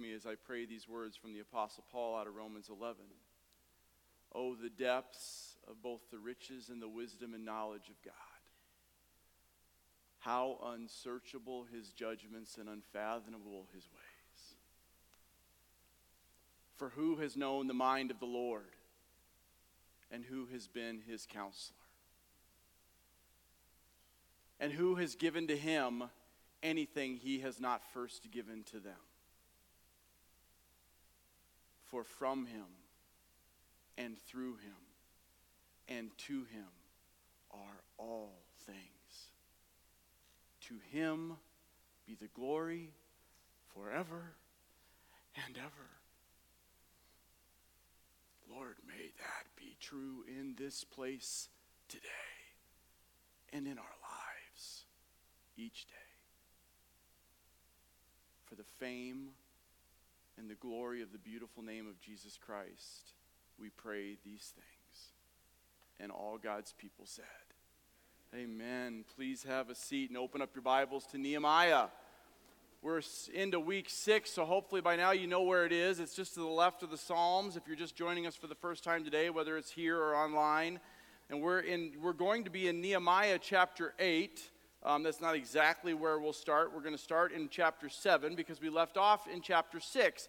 [0.00, 2.96] me as I pray these words from the Apostle Paul out of Romans 11.
[4.34, 8.14] Oh, the depths of both the riches and the wisdom and knowledge of God.
[10.20, 14.54] How unsearchable his judgments and unfathomable his ways.
[16.76, 18.64] For who has known the mind of the Lord,
[20.10, 21.76] and who has been his counselor?
[24.58, 26.04] And who has given to him
[26.62, 28.96] anything he has not first given to them?
[31.90, 32.66] For from him,
[33.98, 34.76] and through him,
[35.88, 36.68] and to him
[37.50, 39.30] are all things.
[40.68, 41.32] To him
[42.06, 42.90] be the glory
[43.74, 44.34] forever
[45.46, 45.90] and ever.
[48.48, 51.48] Lord, may that be true in this place
[51.88, 52.06] today
[53.52, 54.84] and in our lives
[55.56, 55.94] each day.
[58.44, 59.30] For the fame
[60.40, 63.12] and the glory of the beautiful name of Jesus Christ,
[63.60, 65.08] we pray these things.
[66.00, 67.24] And all God's people said,
[68.34, 69.04] Amen.
[69.16, 71.88] Please have a seat and open up your Bibles to Nehemiah.
[72.80, 73.02] We're
[73.34, 76.00] into week six, so hopefully by now you know where it is.
[76.00, 77.56] It's just to the left of the Psalms.
[77.56, 80.80] If you're just joining us for the first time today, whether it's here or online,
[81.28, 84.48] and we're in, we're going to be in Nehemiah chapter eight.
[84.82, 86.72] Um, that's not exactly where we'll start.
[86.74, 90.28] We're going to start in chapter seven because we left off in chapter six.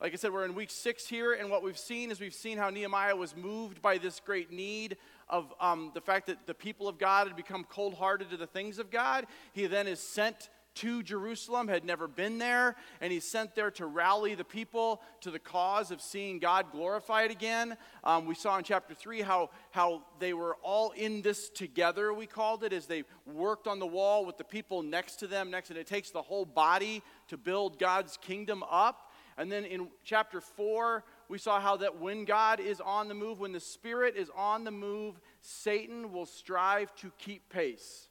[0.00, 2.56] Like I said, we're in week six here, and what we've seen is we've seen
[2.56, 4.96] how Nehemiah was moved by this great need
[5.28, 8.46] of um, the fact that the people of God had become cold hearted to the
[8.46, 9.26] things of God.
[9.52, 13.86] He then is sent to Jerusalem, had never been there, and he's sent there to
[13.86, 17.76] rally the people to the cause of seeing God glorified again.
[18.04, 22.26] Um, we saw in chapter 3 how, how they were all in this together, we
[22.26, 25.70] called it, as they worked on the wall with the people next to them, next,
[25.70, 29.10] and it takes the whole body to build God's kingdom up.
[29.36, 33.40] And then in chapter 4, we saw how that when God is on the move,
[33.40, 38.09] when the Spirit is on the move, Satan will strive to keep pace.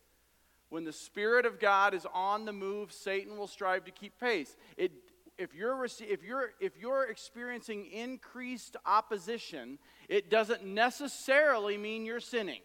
[0.69, 4.55] When the Spirit of God is on the move, Satan will strive to keep pace.
[4.77, 4.91] It,
[5.37, 12.61] if, you're, if, you're, if you're experiencing increased opposition, it doesn't necessarily mean you're sinning,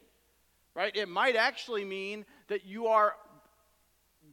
[0.75, 0.95] right?
[0.95, 3.15] It might actually mean that you are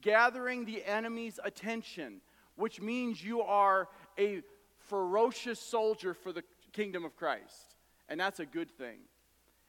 [0.01, 2.21] gathering the enemy's attention,
[2.55, 3.87] which means you are
[4.19, 4.41] a
[4.89, 6.43] ferocious soldier for the
[6.73, 7.75] kingdom of Christ.
[8.09, 8.97] And that's a good thing.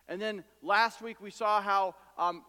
[0.08, 2.42] And then last week we saw how um,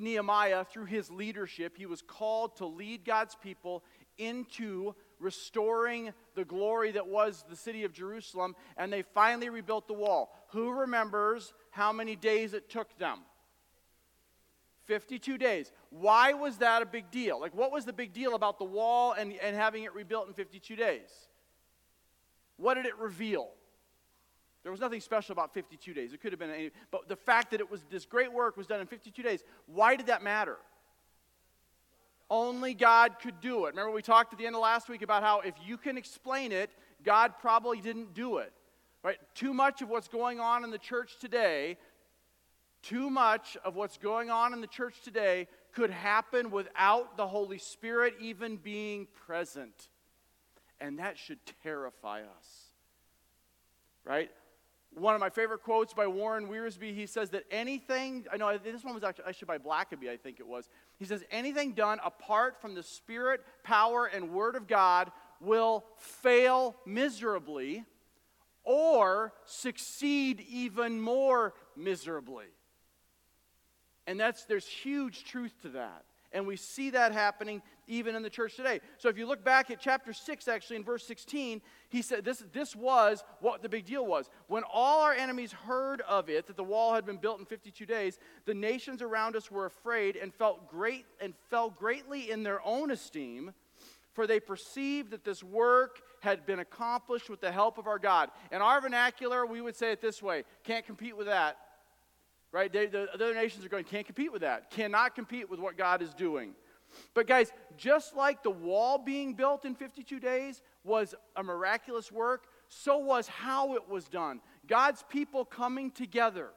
[0.00, 3.84] Nehemiah, through his leadership, he was called to lead God's people
[4.18, 9.94] into restoring the glory that was the city of Jerusalem, and they finally rebuilt the
[9.94, 10.34] wall.
[10.48, 13.20] Who remembers how many days it took them?
[14.84, 15.72] 52 days.
[15.90, 17.40] Why was that a big deal?
[17.40, 20.34] Like, what was the big deal about the wall and, and having it rebuilt in
[20.34, 21.08] 52 days?
[22.56, 23.48] What did it reveal?
[24.64, 26.12] There was nothing special about 52 days.
[26.12, 28.66] It could have been any, but the fact that it was this great work was
[28.66, 30.56] done in 52 days, why did that matter?
[32.28, 33.68] Only God could do it.
[33.68, 36.50] Remember, we talked at the end of last week about how if you can explain
[36.50, 36.70] it,
[37.04, 38.52] God probably didn't do it.
[39.02, 39.18] Right?
[39.34, 41.76] Too much of what's going on in the church today
[42.84, 47.58] too much of what's going on in the church today could happen without the Holy
[47.58, 49.88] Spirit even being present.
[50.80, 52.68] And that should terrify us.
[54.04, 54.30] Right?
[54.94, 58.84] One of my favorite quotes by Warren Wiersbe, he says that anything, I know this
[58.84, 60.68] one was actually, actually by Blackaby, I think it was.
[60.98, 65.10] He says, anything done apart from the Spirit, power, and Word of God
[65.40, 67.84] will fail miserably
[68.62, 72.46] or succeed even more miserably.
[74.06, 76.04] And that's there's huge truth to that.
[76.32, 78.80] And we see that happening even in the church today.
[78.98, 82.42] So if you look back at chapter 6, actually, in verse 16, he said this,
[82.52, 84.30] this was what the big deal was.
[84.46, 87.86] When all our enemies heard of it, that the wall had been built in 52
[87.86, 92.64] days, the nations around us were afraid and felt great and fell greatly in their
[92.66, 93.52] own esteem,
[94.12, 98.30] for they perceived that this work had been accomplished with the help of our God.
[98.50, 101.58] In our vernacular, we would say it this way can't compete with that
[102.54, 102.72] right?
[102.72, 106.00] They, the other nations are going, can't compete with that, cannot compete with what God
[106.00, 106.54] is doing.
[107.14, 112.46] But, guys, just like the wall being built in 52 days was a miraculous work,
[112.68, 114.40] so was how it was done.
[114.66, 116.50] God's people coming together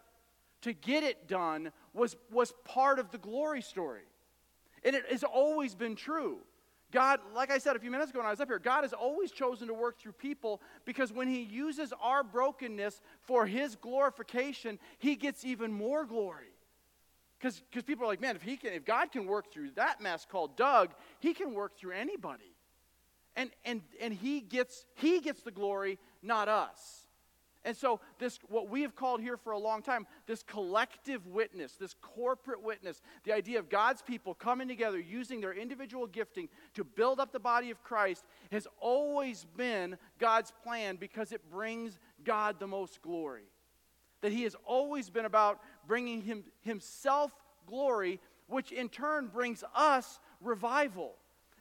[0.61, 4.03] to get it done was, was part of the glory story.
[4.83, 6.39] And it has always been true.
[6.91, 8.93] God, like I said a few minutes ago when I was up here, God has
[8.93, 14.79] always chosen to work through people because when He uses our brokenness for His glorification,
[14.97, 16.47] He gets even more glory.
[17.39, 20.25] Because people are like, man, if, he can, if God can work through that mess
[20.29, 20.89] called Doug,
[21.19, 22.55] He can work through anybody.
[23.35, 27.07] And, and, and he, gets, he gets the glory, not us.
[27.67, 31.73] And so, this, what we have called here for a long time, this collective witness,
[31.73, 36.85] this corporate witness, the idea of God's people coming together using their individual gifting to
[36.85, 42.57] build up the body of Christ, has always been God's plan because it brings God
[42.57, 43.43] the most glory.
[44.21, 47.31] That He has always been about bringing him, Himself
[47.65, 51.15] glory, which in turn brings us revival.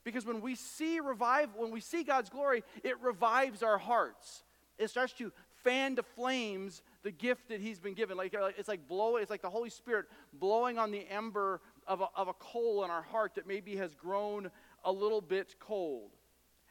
[0.05, 4.45] Because when we see revival, when we see God's glory, it revives our hearts.
[4.79, 5.33] It starts to
[5.65, 8.17] fan to flames the gift that he's been given.
[8.17, 12.09] Like, it's like blowing, it's like the Holy Spirit blowing on the ember of a,
[12.15, 14.51] of a coal in our heart that maybe has grown
[14.85, 16.11] a little bit cold.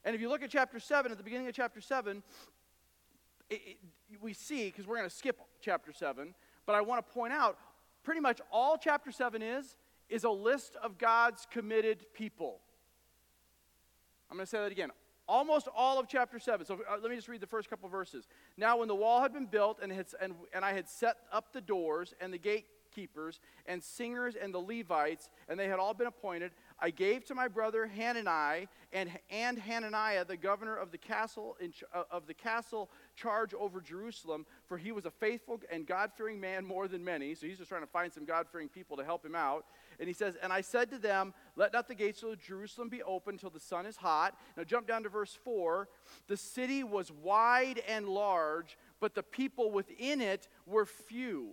[0.05, 2.23] And if you look at chapter 7, at the beginning of chapter 7,
[3.49, 3.77] it, it,
[4.21, 6.33] we see, because we're going to skip chapter 7,
[6.65, 7.57] but I want to point out
[8.03, 9.75] pretty much all chapter 7 is,
[10.09, 12.59] is a list of God's committed people.
[14.29, 14.91] I'm going to say that again
[15.27, 16.65] almost all of chapter 7.
[16.65, 18.27] So uh, let me just read the first couple verses.
[18.57, 21.53] Now, when the wall had been built, and, had, and, and I had set up
[21.53, 26.07] the doors and the gatekeepers and singers and the Levites, and they had all been
[26.07, 31.55] appointed, I gave to my brother Hanani and, and Hananiah, the governor of the castle
[31.61, 36.39] in, uh, of the castle charge over Jerusalem, for he was a faithful and God-fearing
[36.39, 37.33] man more than many.
[37.33, 39.65] So he's just trying to find some God-fearing people to help him out.
[39.99, 43.01] And he says, And I said to them, Let not the gates of Jerusalem be
[43.03, 44.37] open till the sun is hot.
[44.57, 45.87] Now jump down to verse 4.
[46.27, 51.51] The city was wide and large, but the people within it were few,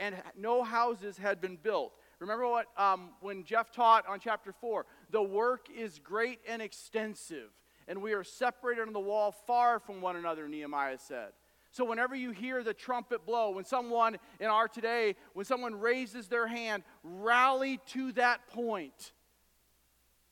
[0.00, 1.92] and no houses had been built.
[2.18, 7.50] Remember what um, when Jeff taught on chapter 4 the work is great and extensive,
[7.88, 11.32] and we are separated on the wall far from one another, Nehemiah said.
[11.72, 16.26] So, whenever you hear the trumpet blow, when someone in our today, when someone raises
[16.28, 19.12] their hand, rally to that point,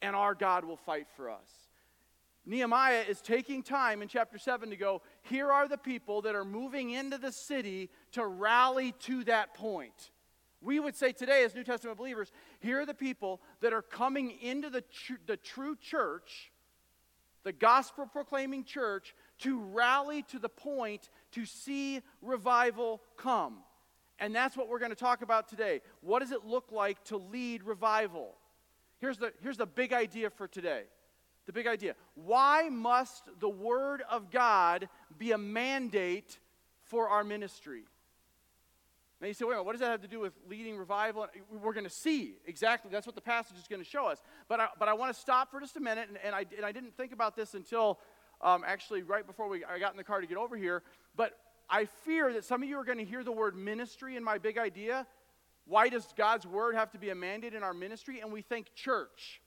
[0.01, 1.69] and our God will fight for us.
[2.47, 6.45] Nehemiah is taking time in chapter 7 to go, here are the people that are
[6.45, 10.11] moving into the city to rally to that point.
[10.65, 14.31] We would say today, as New Testament believers, here are the people that are coming
[14.41, 16.51] into the, tr- the true church,
[17.43, 23.59] the gospel proclaiming church, to rally to the point to see revival come.
[24.19, 25.83] And that's what we're going to talk about today.
[26.01, 28.35] What does it look like to lead revival?
[29.01, 30.85] Here's the, here's the big idea for today.
[31.45, 31.95] The big idea.
[32.15, 34.89] Why must the Word of God
[35.19, 36.39] be a mandate
[36.85, 37.83] for our ministry?
[39.21, 41.27] Now you say, wait a minute, what does that have to do with leading revival?
[41.63, 42.91] We're going to see exactly.
[42.91, 44.23] That's what the passage is going to show us.
[44.49, 46.67] But I, but I want to stop for just a minute, and, and, I, and
[46.67, 48.01] I didn't think about this until
[48.43, 50.83] um, actually right before we, I got in the car to get over here.
[51.17, 51.39] But
[51.71, 54.39] I fear that some of you are going to hear the word ministry in my
[54.39, 55.07] big idea.
[55.67, 58.21] Why does God's word have to be a mandate in our ministry?
[58.21, 59.41] And we think church,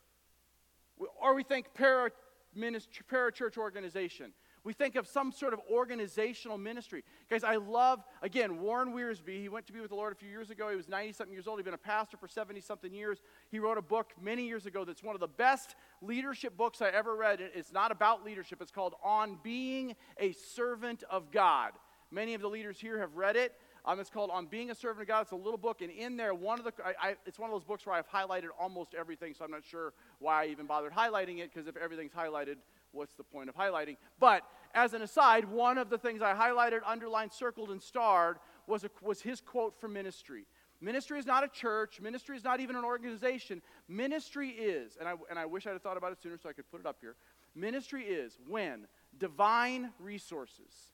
[1.21, 2.09] or we think para,
[2.55, 4.33] ministry, para church organization.
[4.67, 7.05] We think of some sort of organizational ministry.
[7.29, 9.39] Guys, I love, again, Warren Wiersbe.
[9.39, 10.69] He went to be with the Lord a few years ago.
[10.69, 11.57] He was 90 something years old.
[11.57, 13.21] He'd been a pastor for 70 something years.
[13.49, 16.89] He wrote a book many years ago that's one of the best leadership books I
[16.89, 17.39] ever read.
[17.39, 21.71] It's not about leadership, it's called On Being a Servant of God.
[22.11, 23.53] Many of the leaders here have read it.
[23.85, 25.21] Um, it's called On Being a Servant of God.
[25.21, 27.55] It's a little book, and in there, one of the I, I, it's one of
[27.55, 29.33] those books where I've highlighted almost everything.
[29.33, 32.55] So I'm not sure why I even bothered highlighting it because if everything's highlighted,
[32.91, 33.95] what's the point of highlighting?
[34.19, 34.43] But
[34.77, 38.91] as an aside, one of the things I highlighted, underlined, circled, and starred was, a,
[39.01, 40.45] was his quote from ministry.
[40.79, 41.99] Ministry is not a church.
[41.99, 43.63] Ministry is not even an organization.
[43.87, 46.53] Ministry is, and I, and I wish I had thought about it sooner so I
[46.53, 47.15] could put it up here.
[47.55, 48.85] Ministry is when
[49.17, 50.91] divine resources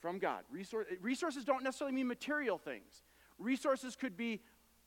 [0.00, 0.44] from God.
[0.50, 3.02] Resource, resources don't necessarily mean material things.
[3.38, 4.40] Resources could be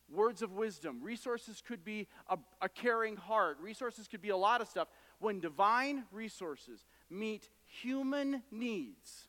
[0.09, 1.01] words of wisdom.
[1.03, 3.57] Resources could be a, a caring heart.
[3.61, 4.87] Resources could be a lot of stuff.
[5.19, 7.47] When divine resources meet
[7.81, 9.27] human needs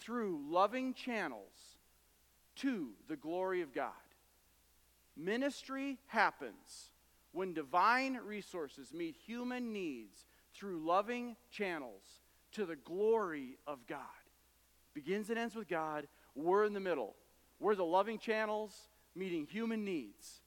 [0.00, 1.76] through loving channels
[2.56, 3.92] to the glory of God.
[5.16, 6.90] Ministry happens
[7.32, 12.02] when divine resources meet human needs through loving channels
[12.52, 14.00] to the glory of God.
[14.94, 16.08] Begins and ends with God.
[16.34, 17.14] We're in the middle.
[17.60, 18.72] We're the loving channels
[19.14, 20.40] meeting human needs.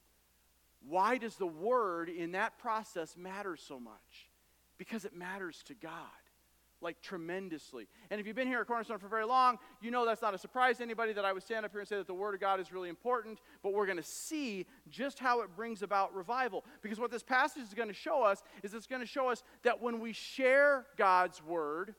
[0.88, 4.28] Why does the word in that process matter so much?
[4.78, 5.92] Because it matters to God.
[6.82, 7.88] Like tremendously.
[8.10, 10.38] And if you've been here at Cornerstone for very long, you know that's not a
[10.38, 12.40] surprise to anybody that I would stand up here and say that the Word of
[12.40, 16.64] God is really important, but we're going to see just how it brings about revival.
[16.82, 19.42] Because what this passage is going to show us is it's going to show us
[19.62, 21.94] that when we share God's Word,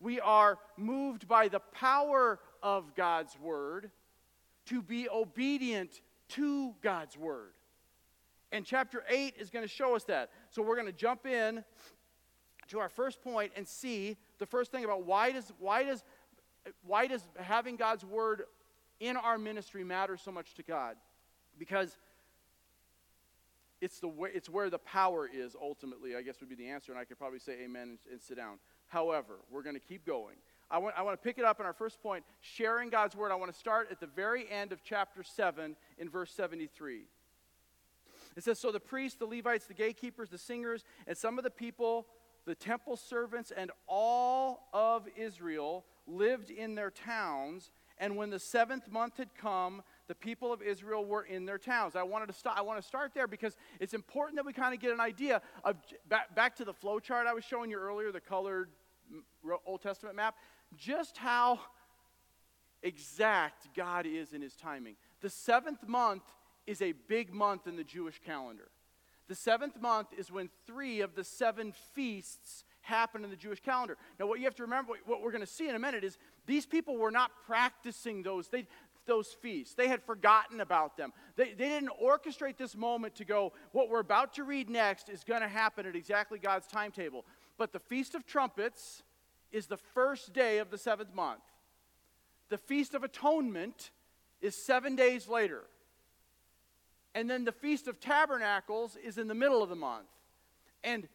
[0.00, 3.90] we are moved by the power of God's Word
[4.66, 7.52] to be obedient to God's Word.
[8.50, 10.30] And chapter 8 is going to show us that.
[10.50, 11.64] So we're going to jump in
[12.68, 16.04] to our first point and see the first thing about why does why does
[16.86, 18.42] why does having God's word
[19.00, 20.96] in our ministry matter so much to God?
[21.58, 21.96] Because
[23.80, 26.16] it's the it's where the power is ultimately.
[26.16, 28.36] I guess would be the answer, and I could probably say amen and, and sit
[28.36, 28.58] down.
[28.88, 30.36] However, we're going to keep going.
[30.70, 33.32] I want, I want to pick it up in our first point, sharing God's word.
[33.32, 37.04] I want to start at the very end of chapter 7 in verse 73.
[38.36, 41.50] It says, So the priests, the Levites, the gatekeepers, the singers, and some of the
[41.50, 42.06] people
[42.48, 47.70] the temple servants and all of Israel lived in their towns.
[47.98, 51.94] And when the seventh month had come, the people of Israel were in their towns.
[51.94, 52.56] I wanted to start.
[52.56, 55.42] I want to start there because it's important that we kind of get an idea
[55.62, 55.76] of
[56.08, 58.70] back, back to the flow chart I was showing you earlier, the colored
[59.66, 60.34] Old Testament map,
[60.74, 61.60] just how
[62.82, 64.96] exact God is in His timing.
[65.20, 66.22] The seventh month
[66.66, 68.70] is a big month in the Jewish calendar.
[69.28, 73.98] The seventh month is when three of the seven feasts happen in the Jewish calendar.
[74.18, 76.16] Now, what you have to remember, what we're going to see in a minute, is
[76.46, 78.48] these people were not practicing those.
[78.48, 78.66] They,
[79.06, 79.74] those feasts.
[79.74, 81.12] They had forgotten about them.
[81.36, 85.24] They, they didn't orchestrate this moment to go, what we're about to read next is
[85.24, 87.26] going to happen at exactly God's timetable.
[87.56, 89.02] But the Feast of Trumpets
[89.50, 91.42] is the first day of the seventh month.
[92.48, 93.90] The Feast of Atonement
[94.40, 95.64] is seven days later.
[97.14, 100.08] And then the Feast of Tabernacles is in the middle of the month.
[100.84, 101.08] And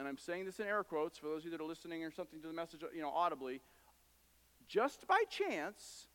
[0.00, 2.10] and I'm saying this in air quotes for those of you that are listening or
[2.10, 3.60] something to the message, you know, audibly,
[4.66, 6.06] just by chance,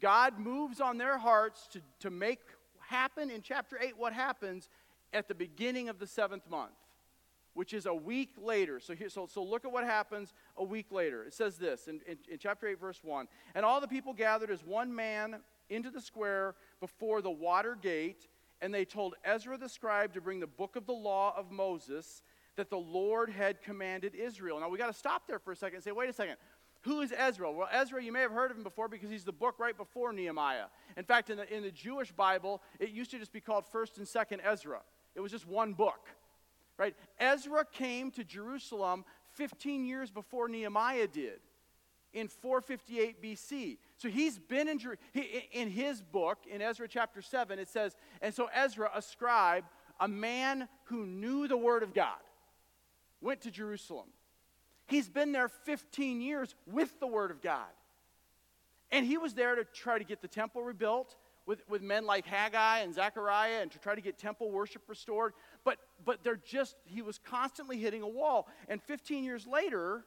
[0.00, 2.38] God moves on their hearts to, to make
[2.78, 4.68] happen in chapter 8 what happens
[5.12, 6.70] at the beginning of the seventh month,
[7.54, 8.78] which is a week later.
[8.78, 11.24] So, here, so, so look at what happens a week later.
[11.24, 13.26] It says this in, in, in chapter 8, verse 1
[13.56, 18.28] And all the people gathered as one man into the square before the water gate,
[18.60, 22.22] and they told Ezra the scribe to bring the book of the law of Moses
[22.56, 24.60] that the Lord had commanded Israel.
[24.60, 26.36] Now we got to stop there for a second and say, wait a second.
[26.82, 27.50] Who is Ezra?
[27.50, 30.12] Well, Ezra, you may have heard of him before because he's the book right before
[30.12, 30.66] Nehemiah.
[30.96, 33.98] In fact, in the, in the Jewish Bible, it used to just be called 1st
[33.98, 34.80] and 2nd Ezra.
[35.14, 36.08] It was just one book,
[36.78, 36.94] right?
[37.20, 39.04] Ezra came to Jerusalem
[39.34, 41.40] 15 years before Nehemiah did
[42.12, 43.78] in 458 BC.
[44.02, 44.80] So he's been in,
[45.52, 49.62] in his book, in Ezra chapter 7, it says, and so Ezra, a scribe,
[50.00, 52.18] a man who knew the word of God,
[53.20, 54.08] went to Jerusalem.
[54.88, 57.68] He's been there 15 years with the word of God.
[58.90, 61.14] And he was there to try to get the temple rebuilt
[61.46, 65.32] with, with men like Haggai and Zechariah and to try to get temple worship restored.
[65.62, 68.48] But, but they're just, he was constantly hitting a wall.
[68.66, 70.04] And 15 years later,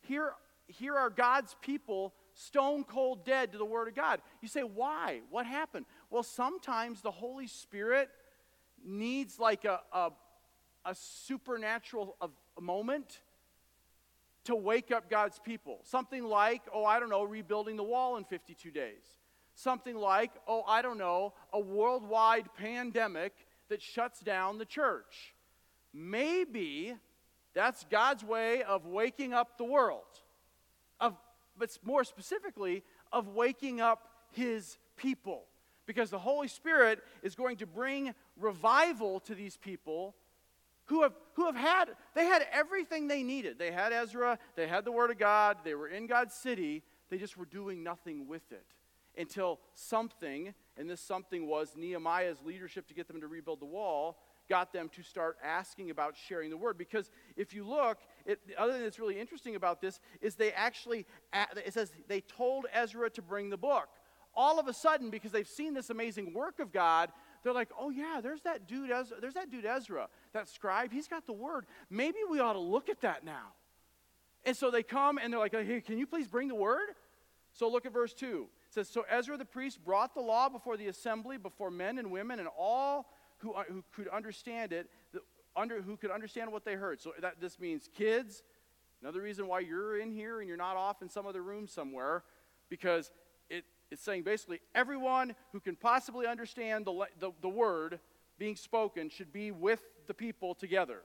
[0.00, 0.32] here
[0.70, 4.20] here are God's people stone cold dead to the Word of God.
[4.40, 5.20] You say, why?
[5.30, 5.86] What happened?
[6.10, 8.08] Well, sometimes the Holy Spirit
[8.84, 10.10] needs like a, a,
[10.84, 13.20] a supernatural a moment
[14.44, 15.80] to wake up God's people.
[15.84, 19.04] Something like, oh, I don't know, rebuilding the wall in 52 days.
[19.54, 23.34] Something like, oh, I don't know, a worldwide pandemic
[23.68, 25.34] that shuts down the church.
[25.92, 26.94] Maybe
[27.54, 30.29] that's God's way of waking up the world of,
[31.60, 35.44] but more specifically, of waking up his people.
[35.86, 40.14] Because the Holy Spirit is going to bring revival to these people
[40.86, 43.58] who have, who have had, they had everything they needed.
[43.58, 47.18] They had Ezra, they had the Word of God, they were in God's city, they
[47.18, 48.66] just were doing nothing with it
[49.16, 54.18] until something, and this something was Nehemiah's leadership to get them to rebuild the wall,
[54.48, 56.76] got them to start asking about sharing the word.
[56.76, 57.98] Because if you look,
[58.30, 61.06] it, the other thing that's really interesting about this is they actually,
[61.56, 63.88] it says they told Ezra to bring the book.
[64.34, 67.10] All of a sudden, because they've seen this amazing work of God,
[67.42, 71.08] they're like, oh yeah, there's that dude Ezra, there's that dude Ezra, that scribe, he's
[71.08, 71.66] got the word.
[71.88, 73.52] Maybe we ought to look at that now.
[74.44, 76.88] And so they come and they're like, hey, can you please bring the word?
[77.52, 78.48] So look at verse 2.
[78.68, 82.10] It says, So Ezra the priest brought the law before the assembly, before men and
[82.10, 84.88] women, and all who, uh, who could understand it,
[85.56, 87.00] under, who could understand what they heard.
[87.00, 88.42] So that this means kids.
[89.02, 92.22] Another reason why you're in here and you're not off in some other room somewhere,
[92.68, 93.10] because
[93.48, 97.98] it, it's saying basically everyone who can possibly understand the, the, the word
[98.38, 101.02] being spoken should be with the people together.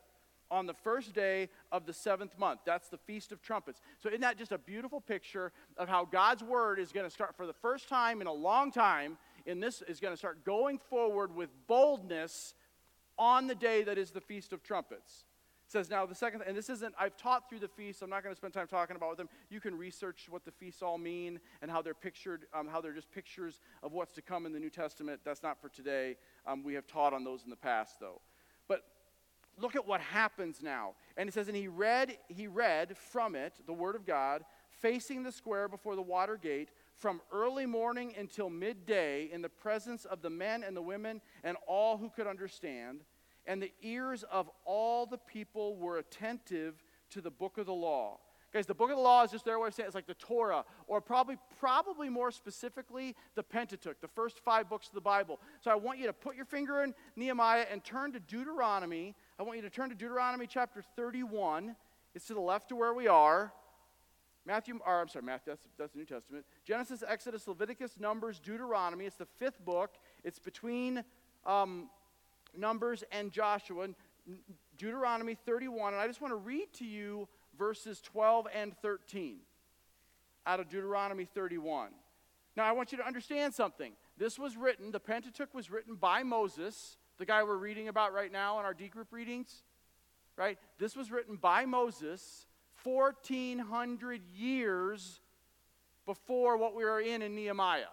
[0.51, 2.61] on the first day of the seventh month.
[2.65, 3.81] That's the Feast of Trumpets.
[3.99, 7.35] So, isn't that just a beautiful picture of how God's word is going to start
[7.35, 9.17] for the first time in a long time?
[9.45, 12.53] In this is going to start going forward with boldness
[13.17, 15.25] on the day that is the Feast of Trumpets.
[15.67, 18.03] It says now the second, and this isn't, I've taught through the feast.
[18.03, 19.27] I'm not going to spend time talking about them.
[19.49, 22.93] You can research what the feasts all mean and how they're pictured, um, how they're
[22.93, 25.21] just pictures of what's to come in the New Testament.
[25.25, 26.17] That's not for today.
[26.45, 28.21] Um, we have taught on those in the past, though.
[28.67, 28.83] But
[29.59, 30.93] look at what happens now.
[31.17, 35.23] And it says, and he read, he read from it the word of God, facing
[35.23, 40.21] the square before the water gate from early morning until midday in the presence of
[40.21, 43.01] the men and the women and all who could understand.
[43.45, 48.19] And the ears of all the people were attentive to the book of the law.
[48.55, 49.87] Guys, the book of the law is just their way of saying it.
[49.87, 54.87] it's like the Torah, or probably, probably more specifically, the Pentateuch, the first five books
[54.87, 55.41] of the Bible.
[55.59, 59.13] So I want you to put your finger in Nehemiah and turn to Deuteronomy.
[59.37, 61.75] I want you to turn to Deuteronomy chapter 31.
[62.13, 63.51] It's to the left of where we are.
[64.45, 66.45] Matthew, or I'm sorry, Matthew, that's, that's the New Testament.
[66.63, 69.05] Genesis, Exodus, Leviticus, Numbers, Deuteronomy.
[69.05, 69.95] It's the fifth book.
[70.23, 71.03] It's between
[71.45, 71.89] um,
[72.55, 73.87] Numbers and Joshua.
[74.77, 75.93] Deuteronomy 31.
[75.93, 79.37] And I just want to read to you verses 12 and 13
[80.45, 81.89] out of Deuteronomy 31.
[82.55, 83.93] Now, I want you to understand something.
[84.17, 88.31] This was written, the Pentateuch was written by Moses, the guy we're reading about right
[88.31, 89.63] now in our D group readings,
[90.37, 90.57] right?
[90.79, 92.44] This was written by Moses
[92.85, 95.19] 1,400 years
[96.05, 97.85] before what we are in in Nehemiah.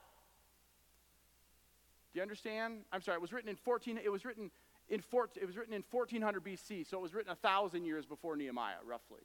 [2.13, 2.81] Do you understand?
[2.93, 4.51] I'm sorry, it was written in 14, it was written
[4.91, 8.05] in, 14, it was written in 1400 BC, so it was written a thousand years
[8.05, 9.23] before Nehemiah, roughly.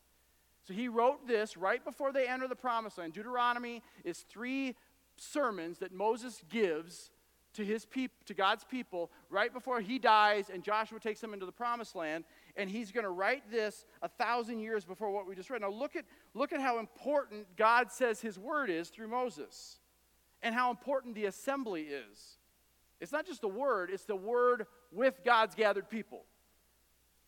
[0.65, 3.13] So he wrote this right before they enter the promised land.
[3.13, 4.75] Deuteronomy is three
[5.17, 7.11] sermons that Moses gives
[7.53, 11.45] to his peop- to God's people right before he dies and Joshua takes them into
[11.45, 12.23] the promised land
[12.57, 15.61] and he's going to write this a thousand years before what we just read.
[15.61, 19.79] Now look at look at how important God says his word is through Moses
[20.41, 22.37] and how important the assembly is.
[22.99, 26.25] It's not just the word, it's the word with God's gathered people.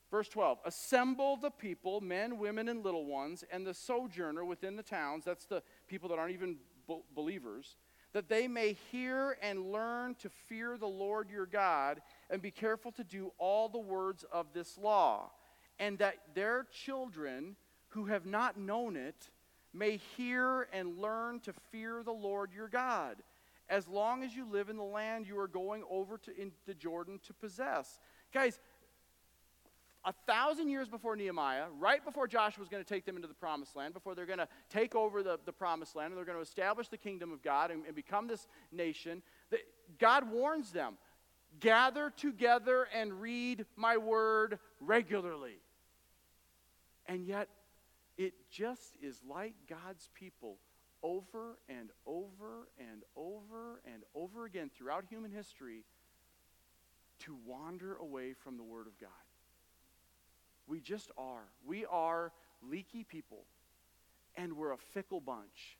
[0.10, 4.84] Verse 12 Assemble the people, men, women, and little ones, and the sojourner within the
[4.84, 6.58] towns, that's the people that aren't even
[7.16, 7.78] believers,
[8.14, 12.92] that they may hear and learn to fear the Lord your God, and be careful
[12.94, 15.32] to do all the words of this law,
[15.80, 17.56] and that their children
[17.90, 19.30] who have not known it
[19.74, 23.18] may hear and learn to fear the Lord your God,
[23.70, 26.32] as long as you live in the land you are going over to
[26.66, 28.00] the Jordan to possess.
[28.34, 28.60] Guys,
[30.06, 33.34] a thousand years before Nehemiah, right before Joshua was going to take them into the
[33.34, 36.38] promised land, before they're going to take over the, the promised land and they're going
[36.38, 39.60] to establish the kingdom of God and, and become this nation, that
[40.00, 40.98] God warns them
[41.60, 45.60] gather together and read my word regularly.
[47.06, 47.50] And yet,
[48.18, 50.58] it just is like God's people
[51.02, 55.84] over and over and over and over again throughout human history
[57.20, 59.10] to wander away from the Word of God.
[60.68, 61.46] We just are.
[61.66, 62.32] We are
[62.62, 63.44] leaky people,
[64.36, 65.78] and we're a fickle bunch.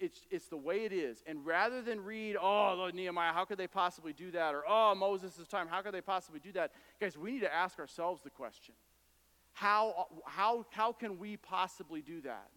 [0.00, 1.22] It's, it's the way it is.
[1.26, 4.54] And rather than read, oh, Nehemiah, how could they possibly do that?
[4.54, 6.72] Or, oh, Moses' time, how could they possibly do that?
[7.00, 8.74] Guys, we need to ask ourselves the question
[9.52, 12.48] how, how, how can we possibly do that?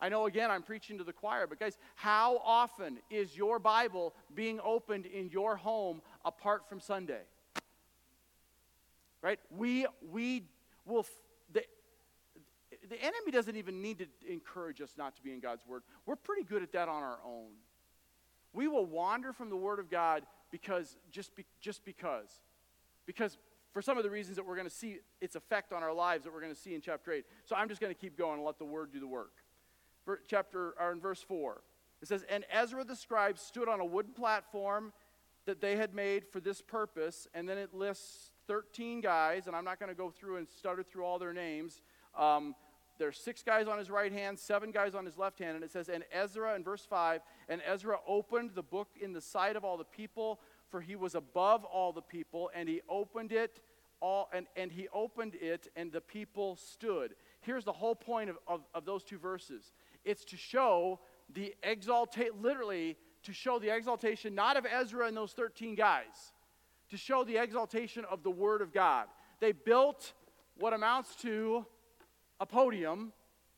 [0.00, 4.14] I know, again, I'm preaching to the choir, but guys, how often is your Bible
[4.34, 7.22] being opened in your home apart from Sunday?
[9.24, 9.40] right?
[9.50, 10.42] We, we
[10.84, 11.06] will,
[12.88, 15.82] the, enemy doesn't even need to encourage us not to be in God's Word.
[16.06, 17.50] We're pretty good at that on our own.
[18.52, 22.40] We will wander from the Word of God because, just, be, just because.
[23.06, 23.38] Because
[23.72, 26.24] for some of the reasons that we're going to see its effect on our lives
[26.24, 27.24] that we're going to see in chapter 8.
[27.44, 29.32] So I'm just going to keep going and let the Word do the work.
[30.04, 31.60] For chapter, or in verse 4,
[32.02, 34.92] it says, And Ezra the scribe stood on a wooden platform
[35.46, 39.64] that they had made for this purpose, and then it lists 13 guys, and I'm
[39.64, 41.82] not going to go through and stutter through all their names.
[42.18, 42.54] Um,
[42.98, 45.70] there's six guys on his right hand, seven guys on his left hand, and it
[45.70, 49.64] says, And Ezra, in verse 5, and Ezra opened the book in the sight of
[49.64, 53.60] all the people, for he was above all the people, and he opened it
[54.00, 57.14] all, and, and he opened it, and the people stood.
[57.40, 59.72] Here's the whole point of, of, of those two verses
[60.04, 61.00] it's to show
[61.32, 66.32] the exaltation, literally, to show the exaltation not of Ezra and those 13 guys,
[66.90, 69.08] to show the exaltation of the Word of God.
[69.40, 70.12] They built
[70.58, 71.66] what amounts to
[72.44, 73.12] a podium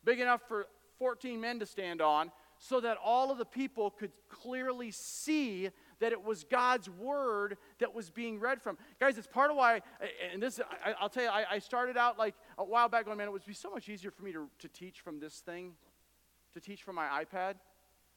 [0.05, 0.69] big enough for
[0.99, 6.13] 14 men to stand on so that all of the people could clearly see that
[6.13, 8.79] it was God's word that was being read from.
[9.01, 9.83] Guys, it's part of why,
[10.33, 13.19] and this, I, will tell you, I, I, started out like a while back going,
[13.19, 15.73] man, it would be so much easier for me to, to teach from this thing,
[16.55, 17.55] to teach from my iPad.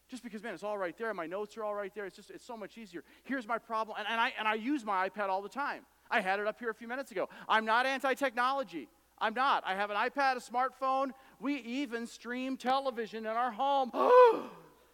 [0.07, 1.13] Just because, man, it's all right there.
[1.13, 2.05] My notes are all right there.
[2.05, 3.03] It's just, it's so much easier.
[3.23, 3.97] Here's my problem.
[3.99, 5.81] And, and, I, and I use my iPad all the time.
[6.11, 7.29] I had it up here a few minutes ago.
[7.47, 8.87] I'm not anti technology.
[9.21, 9.63] I'm not.
[9.65, 11.11] I have an iPad, a smartphone.
[11.39, 13.91] We even stream television in our home.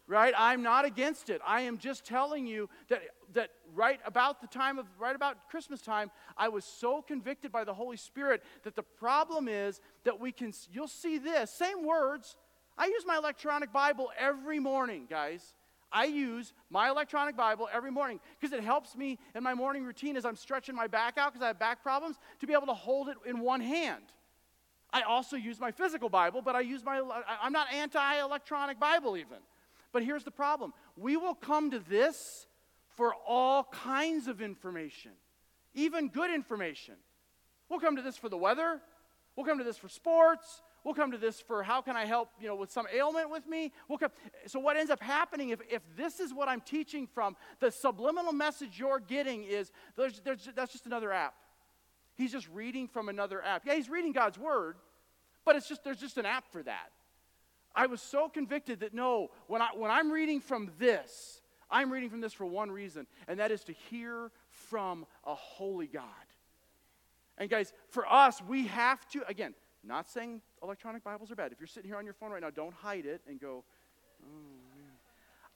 [0.08, 0.34] right?
[0.38, 1.42] I'm not against it.
[1.46, 3.02] I am just telling you that,
[3.34, 7.64] that right about the time of, right about Christmas time, I was so convicted by
[7.64, 12.36] the Holy Spirit that the problem is that we can, you'll see this, same words.
[12.78, 15.54] I use my electronic Bible every morning, guys.
[15.92, 20.18] I use my electronic Bible every morning because it helps me in my morning routine
[20.18, 22.74] as I'm stretching my back out because I have back problems to be able to
[22.74, 24.04] hold it in one hand.
[24.96, 27.02] I also use my physical Bible, but I use my,
[27.42, 29.40] I'm not anti electronic Bible even.
[29.92, 32.48] But here's the problem we will come to this
[32.96, 35.12] for all kinds of information,
[35.74, 36.96] even good information.
[37.68, 38.80] We'll come to this for the weather,
[39.36, 42.30] we'll come to this for sports, We'll come to this for how can I help,
[42.40, 43.72] you know, with some ailment with me.
[43.90, 44.12] We'll come.
[44.46, 48.32] So what ends up happening if, if this is what I'm teaching from, the subliminal
[48.32, 51.34] message you're getting is there's, there's, that's just another app.
[52.16, 53.66] He's just reading from another app.
[53.66, 54.76] Yeah, he's reading God's word,
[55.46, 56.92] but it's just there's just an app for that.
[57.76, 62.10] I was so convicted that no, when, I, when I'm reading from this, I'm reading
[62.10, 66.04] from this for one reason, and that is to hear from a holy God.
[67.38, 69.54] And guys, for us, we have to, again,
[69.84, 71.52] not saying electronic Bibles are bad.
[71.52, 73.64] If you're sitting here on your phone right now, don't hide it and go,
[74.24, 74.56] oh.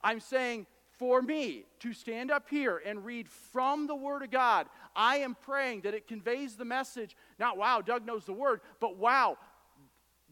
[0.01, 0.65] I'm saying
[0.97, 5.35] for me to stand up here and read from the Word of God, I am
[5.35, 9.37] praying that it conveys the message, not wow, Doug knows the Word, but wow,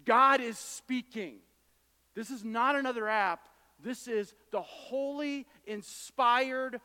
[0.07, 1.35] God is speaking.
[2.15, 3.47] This is not another app.
[3.83, 6.79] This is the holy, inspired,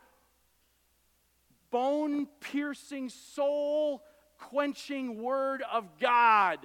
[1.71, 4.03] bone piercing, soul
[4.37, 6.59] quenching Word of God.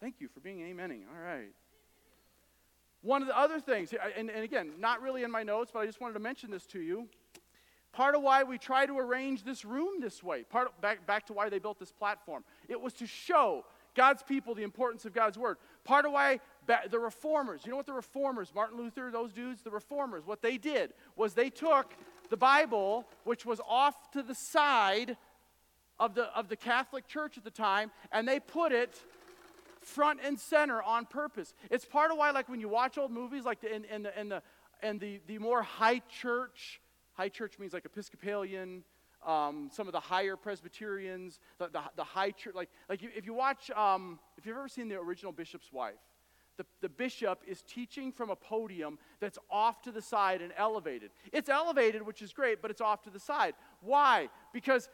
[0.00, 1.00] Thank you for being amening.
[1.08, 1.52] All right.
[3.02, 5.86] One of the other things, and, and again, not really in my notes, but I
[5.86, 7.08] just wanted to mention this to you.
[7.92, 11.26] Part of why we try to arrange this room this way, part of, back, back
[11.28, 13.64] to why they built this platform, it was to show
[13.96, 15.56] God's people the importance of God's word.
[15.84, 16.40] Part of why
[16.90, 20.58] the reformers, you know what the reformers, Martin Luther, those dudes, the reformers, what they
[20.58, 21.92] did was they took
[22.28, 25.16] the Bible, which was off to the side
[25.98, 29.00] of the, of the Catholic Church at the time, and they put it
[29.80, 31.54] front and center on purpose.
[31.70, 34.20] It's part of why, like, when you watch old movies, like the, in, in the,
[34.20, 34.42] in the,
[34.82, 36.80] and the, the more high church,
[37.14, 38.82] high church means like Episcopalian,
[39.26, 43.34] um, some of the higher Presbyterians, the, the, the high church, like, like if you
[43.34, 45.94] watch, um, if you've ever seen the original Bishop's Wife,
[46.56, 51.10] the, the bishop is teaching from a podium that's off to the side and elevated.
[51.32, 53.54] It's elevated, which is great, but it's off to the side.
[53.82, 54.30] Why?
[54.54, 54.88] Because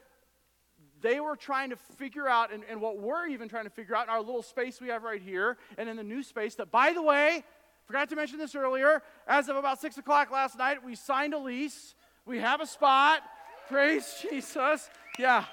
[1.00, 4.04] they were trying to figure out, and, and what we're even trying to figure out
[4.04, 6.92] in our little space we have right here, and in the new space, that by
[6.92, 7.44] the way,
[7.86, 11.38] forgot to mention this earlier, as of about 6 o'clock last night, we signed a
[11.38, 11.94] lease.
[12.24, 13.22] We have a spot.
[13.72, 14.90] Praise Jesus.
[15.18, 15.46] Yeah.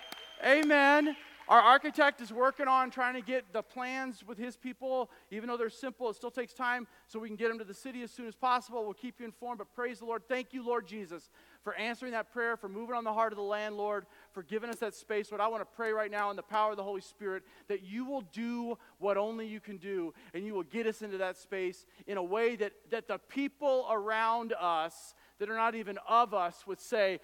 [0.45, 1.15] Amen.
[1.47, 5.09] Our architect is working on trying to get the plans with his people.
[5.31, 7.73] Even though they're simple, it still takes time so we can get them to the
[7.73, 8.83] city as soon as possible.
[8.83, 10.23] We'll keep you informed, but praise the Lord.
[10.27, 11.29] Thank you, Lord Jesus,
[11.63, 14.79] for answering that prayer, for moving on the heart of the landlord, for giving us
[14.79, 15.31] that space.
[15.31, 17.83] What I want to pray right now in the power of the Holy Spirit, that
[17.83, 21.37] you will do what only you can do, and you will get us into that
[21.37, 26.33] space in a way that, that the people around us that are not even of
[26.33, 27.21] us would say,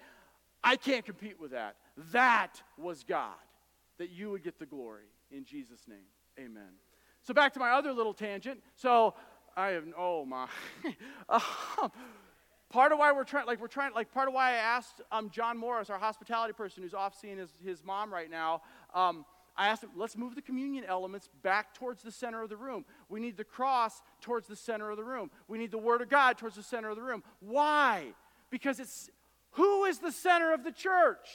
[0.62, 1.76] I can't compete with that.
[2.12, 3.34] That was God
[3.98, 5.04] that you would get the glory.
[5.30, 5.98] In Jesus' name,
[6.38, 6.74] amen.
[7.22, 8.60] So back to my other little tangent.
[8.74, 9.14] So
[9.56, 10.46] I have, oh my.
[11.28, 11.90] um,
[12.68, 15.30] part of why we're trying, like we're trying, like part of why I asked um,
[15.30, 18.62] John Morris, our hospitality person who's off seeing his, his mom right now,
[18.94, 19.24] um,
[19.56, 22.84] I asked him, let's move the communion elements back towards the center of the room.
[23.08, 25.30] We need the cross towards the center of the room.
[25.48, 27.22] We need the Word of God towards the center of the room.
[27.40, 28.08] Why?
[28.50, 29.10] Because it's
[29.56, 31.28] who is the center of the church?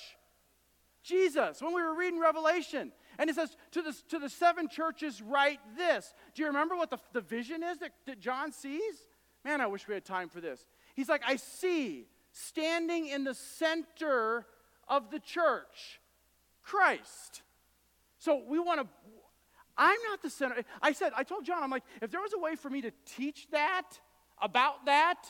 [1.03, 1.62] Jesus.
[1.62, 5.60] When we were reading Revelation, and it says, to the, to the seven churches, write
[5.75, 6.13] this.
[6.34, 8.95] Do you remember what the, the vision is that, that John sees?
[9.43, 10.65] Man, I wish we had time for this.
[10.95, 14.45] He's like, I see standing in the center
[14.88, 15.99] of the church
[16.63, 17.41] Christ.
[18.19, 18.88] So we want to.
[19.77, 20.63] I'm not the center.
[20.81, 22.91] I said, I told John, I'm like, if there was a way for me to
[23.05, 23.88] teach that,
[24.41, 25.23] about that,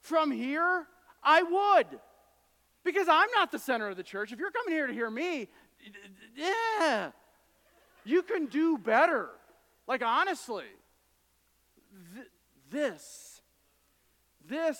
[0.00, 0.86] from here,
[1.26, 2.00] I would.
[2.84, 4.32] Because I'm not the center of the church.
[4.32, 5.48] If you're coming here to hear me,
[6.36, 7.10] yeah,
[8.04, 9.28] you can do better.
[9.88, 10.66] Like, honestly,
[12.14, 12.28] th-
[12.70, 13.42] this,
[14.48, 14.78] this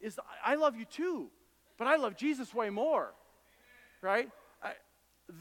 [0.00, 1.28] is I love you too,
[1.78, 3.14] but I love Jesus way more.
[4.02, 4.30] Right?
[4.62, 4.72] I,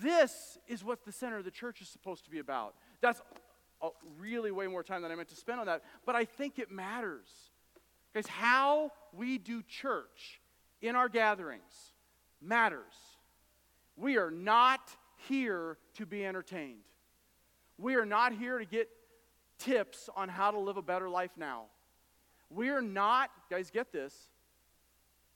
[0.02, 2.74] this is what the center of the church is supposed to be about.
[3.02, 3.22] That's
[4.20, 6.72] really way more time than I meant to spend on that, but I think it
[6.72, 7.28] matters.
[8.14, 10.42] Guys, how we do church
[10.82, 11.94] in our gatherings
[12.42, 12.94] matters.
[13.96, 14.82] We are not
[15.28, 16.84] here to be entertained.
[17.78, 18.90] We are not here to get
[19.60, 21.66] tips on how to live a better life now.
[22.50, 24.14] We are not, guys, get this.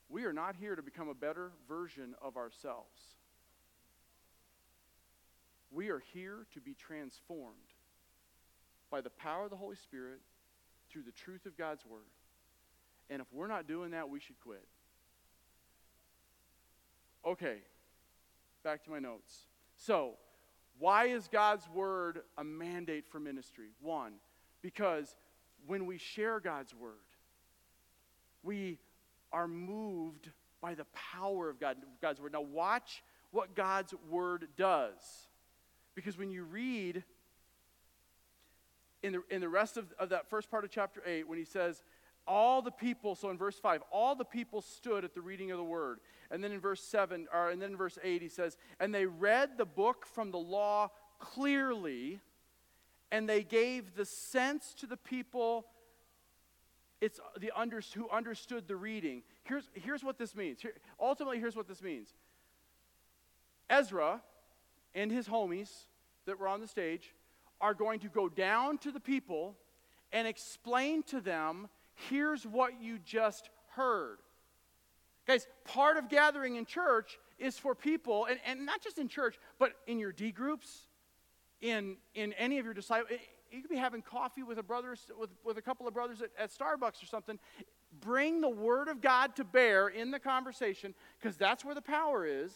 [0.09, 2.99] We are not here to become a better version of ourselves.
[5.71, 7.55] We are here to be transformed
[8.89, 10.19] by the power of the Holy Spirit
[10.89, 12.01] through the truth of God's Word.
[13.11, 14.65] And if we're not doing that, we should quit.
[17.27, 17.57] Okay,
[18.63, 19.45] back to my notes.
[19.75, 20.13] So,
[20.79, 23.71] why is God's Word a mandate for ministry?
[23.81, 24.13] One,
[24.61, 25.15] because
[25.67, 26.93] when we share God's Word,
[28.43, 28.79] we
[29.33, 30.29] are moved
[30.61, 32.31] by the power of God, God's Word.
[32.31, 35.27] Now, watch what God's Word does.
[35.95, 37.03] Because when you read
[39.03, 41.45] in the, in the rest of, of that first part of chapter 8, when he
[41.45, 41.83] says,
[42.27, 45.57] all the people, so in verse 5, all the people stood at the reading of
[45.57, 45.99] the word.
[46.29, 49.05] And then in verse 7, or and then in verse 8, he says, and they
[49.05, 52.19] read the book from the law clearly,
[53.11, 55.65] and they gave the sense to the people
[57.01, 59.23] it's the under, who understood the reading.
[59.43, 60.61] Here's, here's what this means.
[60.61, 62.09] Here, ultimately, here's what this means.
[63.71, 64.21] Ezra
[64.93, 65.85] and his homies
[66.25, 67.15] that were on the stage
[67.59, 69.55] are going to go down to the people
[70.13, 71.69] and explain to them
[72.09, 74.17] here's what you just heard.
[75.27, 79.37] Guys, part of gathering in church is for people, and, and not just in church,
[79.59, 80.87] but in your D groups,
[81.61, 83.19] in, in any of your disciples.
[83.51, 86.29] You could be having coffee with a brother, with, with a couple of brothers at,
[86.39, 87.37] at Starbucks or something.
[87.99, 92.25] Bring the Word of God to bear in the conversation, because that's where the power
[92.25, 92.51] is.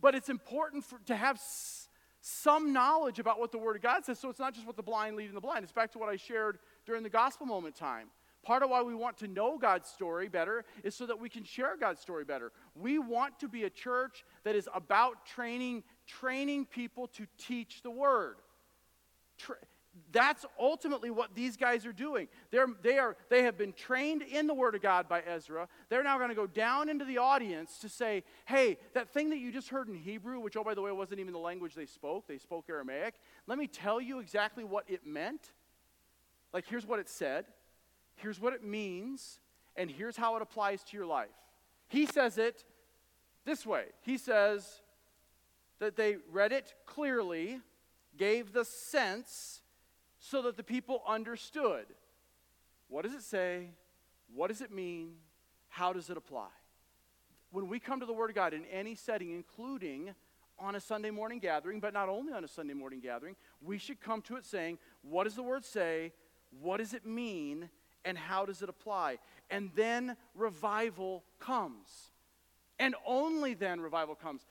[0.00, 1.88] But it's important for, to have s-
[2.20, 4.82] some knowledge about what the Word of God says, so it's not just what the
[4.82, 5.62] blind leading the blind.
[5.62, 8.08] It's back to what I shared during the gospel moment time.
[8.42, 11.44] Part of why we want to know God's story better is so that we can
[11.44, 12.52] share God's story better.
[12.74, 17.90] We want to be a church that is about training training people to teach the
[17.90, 18.36] word.
[19.38, 19.56] Tra-
[20.12, 22.28] that's ultimately what these guys are doing.
[22.50, 25.68] They're, they, are, they have been trained in the Word of God by Ezra.
[25.88, 29.38] They're now going to go down into the audience to say, hey, that thing that
[29.38, 31.86] you just heard in Hebrew, which, oh, by the way, wasn't even the language they
[31.86, 33.14] spoke, they spoke Aramaic.
[33.46, 35.52] Let me tell you exactly what it meant.
[36.54, 37.46] Like, here's what it said,
[38.14, 39.40] here's what it means,
[39.74, 41.34] and here's how it applies to your life.
[41.88, 42.64] He says it
[43.44, 44.80] this way He says
[45.80, 47.60] that they read it clearly,
[48.16, 49.62] gave the sense,
[50.20, 51.86] so that the people understood.
[52.88, 53.70] What does it say?
[54.32, 55.14] What does it mean?
[55.68, 56.48] How does it apply?
[57.50, 60.14] When we come to the Word of God in any setting, including
[60.56, 64.00] on a Sunday morning gathering, but not only on a Sunday morning gathering, we should
[64.00, 66.12] come to it saying, What does the Word say?
[66.60, 67.68] What does it mean?
[68.04, 69.18] And how does it apply?
[69.50, 72.10] And then revival comes.
[72.78, 74.44] And only then revival comes.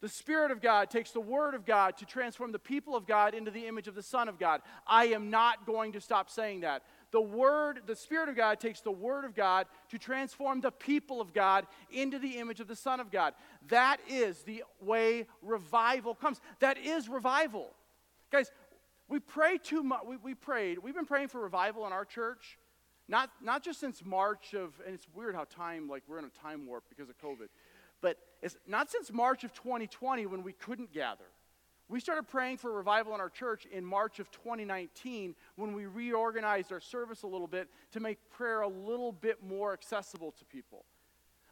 [0.00, 3.34] The Spirit of God takes the Word of God to transform the people of God
[3.34, 4.62] into the image of the Son of God.
[4.86, 6.82] I am not going to stop saying that.
[7.10, 11.20] The Word, the Spirit of God takes the Word of God to transform the people
[11.20, 13.34] of God into the image of the Son of God.
[13.68, 16.40] That is the way revival comes.
[16.60, 17.74] That is revival.
[18.30, 18.50] Guys,
[19.10, 20.00] we pray too much.
[20.06, 20.78] We, we prayed.
[20.78, 22.58] We've been praying for revival in our church,
[23.08, 26.42] not, not just since March of, and it's weird how time, like we're in a
[26.42, 27.48] time warp because of COVID,
[28.00, 31.24] but it's not since March of 2020 when we couldn't gather.
[31.88, 36.70] We started praying for revival in our church in March of 2019 when we reorganized
[36.70, 40.84] our service a little bit to make prayer a little bit more accessible to people.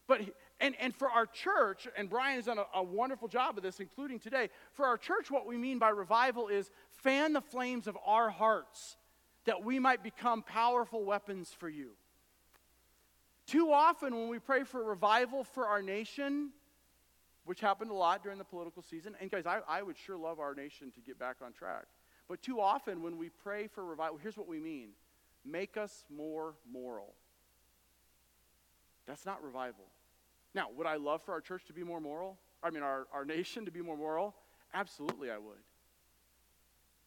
[0.09, 0.23] But,
[0.59, 3.79] and, and for our church, and Brian has done a, a wonderful job of this,
[3.79, 6.71] including today, for our church, what we mean by revival is
[7.03, 8.97] fan the flames of our hearts
[9.45, 11.91] that we might become powerful weapons for you.
[13.47, 16.51] Too often, when we pray for revival for our nation,
[17.47, 20.39] which happened a lot during the political season, and guys, I, I would sure love
[20.39, 21.87] our nation to get back on track.
[22.29, 24.91] But too often, when we pray for revival, here's what we mean
[25.47, 27.15] make us more moral.
[29.07, 29.87] That's not revival.
[30.55, 32.39] Now, would I love for our church to be more moral?
[32.63, 34.35] I mean, our, our nation to be more moral?
[34.75, 35.57] Absolutely, I would.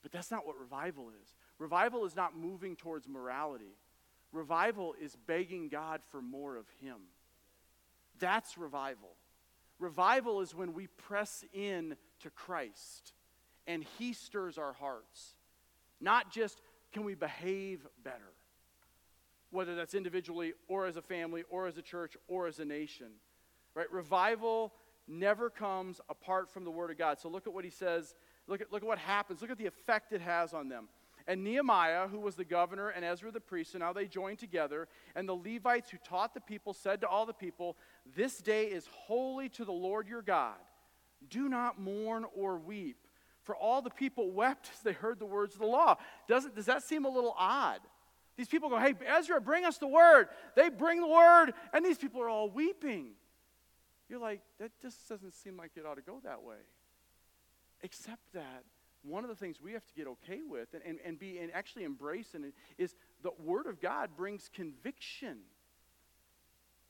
[0.02, 1.36] But that's not what revival is.
[1.60, 3.76] Revival is not moving towards morality,
[4.32, 6.98] revival is begging God for more of Him.
[8.20, 9.16] That's revival.
[9.80, 13.14] Revival is when we press in to Christ
[13.66, 15.36] and He stirs our hearts.
[16.00, 16.62] Not just
[16.92, 18.34] can we behave better.
[19.52, 23.08] whether that's individually or as a family or as a church or as a nation.
[23.76, 23.92] Right?
[23.92, 24.74] Revival
[25.08, 27.20] never comes apart from the Word of God.
[27.20, 28.16] So look at what he says.
[28.48, 29.42] Look at, look at what happens.
[29.42, 30.88] Look at the effect it has on them.
[31.28, 34.88] And Nehemiah, who was the governor, and Ezra the priest, so now they joined together.
[35.16, 37.78] And the Levites who taught the people said to all the people,
[38.16, 40.58] This day is holy to the Lord your God.
[41.30, 42.98] Do not mourn or weep.
[43.44, 45.98] For all the people wept as they heard the words of the law.
[46.28, 47.80] Doesn't, does that seem a little odd?
[48.38, 50.28] These people go, Hey, Ezra, bring us the word.
[50.56, 53.12] They bring the word, and these people are all weeping.
[54.10, 56.58] You're like, That just doesn't seem like it ought to go that way.
[57.84, 58.64] Except that
[59.04, 61.52] one of the things we have to get okay with and, and, and be and
[61.54, 65.38] actually embrace and is the word of God brings conviction.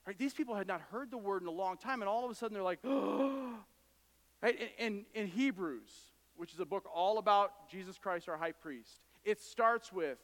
[0.05, 0.17] Right?
[0.17, 2.35] These people had not heard the word in a long time, and all of a
[2.35, 3.53] sudden they're like, oh.
[4.41, 4.57] Right?
[4.79, 5.91] In, in Hebrews,
[6.35, 10.17] which is a book all about Jesus Christ, our high priest, it starts with,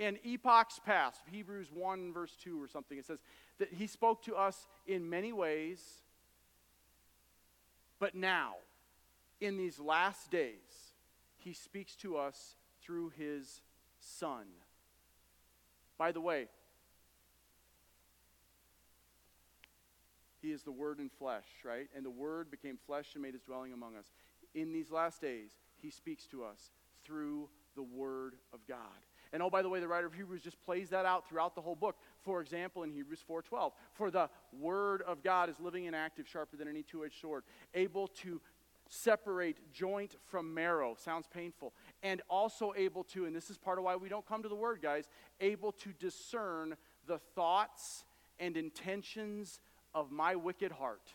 [0.00, 3.20] in epochs past, Hebrews 1, verse 2 or something, it says
[3.60, 5.80] that he spoke to us in many ways,
[8.00, 8.54] but now,
[9.40, 10.92] in these last days,
[11.38, 13.60] he speaks to us through his
[14.00, 14.44] Son.
[15.96, 16.48] By the way,
[20.40, 21.88] he is the Word in flesh, right?
[21.96, 24.10] And the Word became flesh and made his dwelling among us.
[24.54, 26.70] In these last days, he speaks to us
[27.04, 28.78] through the Word of God.
[29.32, 31.60] And oh, by the way, the writer of Hebrews just plays that out throughout the
[31.60, 31.96] whole book.
[32.22, 36.56] For example, in Hebrews 4:12, for the Word of God is living and active, sharper
[36.56, 38.40] than any two-edged sword, able to
[38.88, 40.96] separate joint from marrow.
[40.98, 41.74] Sounds painful.
[42.02, 44.54] And also able to, and this is part of why we don't come to the
[44.54, 45.08] word, guys,
[45.40, 48.04] able to discern the thoughts
[48.38, 49.60] and intentions
[49.94, 51.14] of my wicked heart.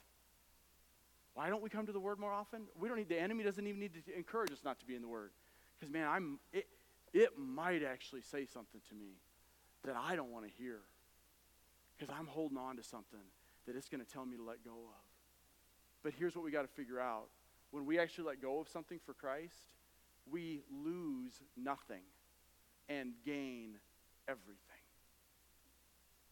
[1.34, 2.64] Why don't we come to the word more often?
[2.80, 5.02] We don't need, the enemy doesn't even need to encourage us not to be in
[5.02, 5.32] the word.
[5.80, 6.68] Because, man, I'm, it,
[7.12, 9.18] it might actually say something to me
[9.84, 10.80] that I don't want to hear.
[11.98, 13.20] Because I'm holding on to something
[13.66, 15.04] that it's going to tell me to let go of.
[16.04, 17.30] But here's what we got to figure out
[17.74, 19.74] when we actually let go of something for Christ,
[20.32, 22.04] we lose nothing
[22.88, 23.80] and gain
[24.28, 24.60] everything.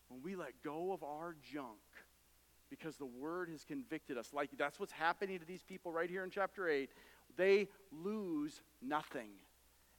[0.07, 1.79] When we let go of our junk,
[2.69, 6.23] because the word has convicted us, like that's what's happening to these people right here
[6.23, 6.91] in chapter 8,
[7.37, 9.31] they lose nothing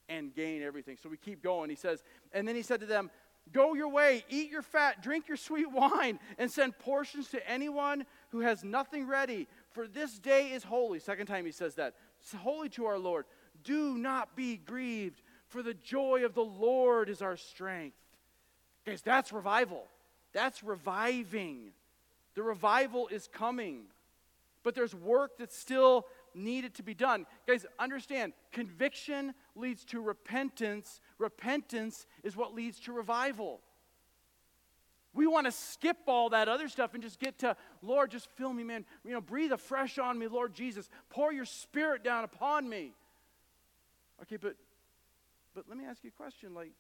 [0.09, 0.97] and gain everything.
[1.03, 1.71] So we keep going.
[1.71, 3.11] He says, and then he said to them,
[3.51, 8.07] Go your way, eat your fat, drink your sweet wine, and send portions to anyone
[8.31, 9.49] who has nothing ready.
[9.73, 10.99] For this day is holy.
[10.99, 11.95] Second time he says that.
[12.21, 13.25] It's holy to our Lord.
[13.65, 17.97] Do not be grieved, for the joy of the Lord is our strength.
[18.87, 19.85] Guys, that's revival.
[20.33, 21.73] That's reviving.
[22.35, 23.85] The revival is coming.
[24.63, 27.27] But there's work that's still needed to be done.
[27.47, 33.61] Guys, understand conviction leads to repentance, repentance is what leads to revival.
[35.15, 38.53] We want to skip all that other stuff and just get to, Lord, just fill
[38.53, 38.87] me, man.
[39.05, 40.89] You know, breathe afresh on me, Lord Jesus.
[41.11, 42.93] Pour your spirit down upon me.
[44.23, 44.57] Okay, but
[45.55, 46.73] but let me ask you a question like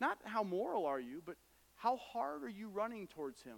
[0.00, 1.36] not how moral are you, but
[1.76, 3.56] how hard are you running towards him?